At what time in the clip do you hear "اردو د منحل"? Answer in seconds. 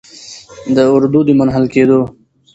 0.93-1.65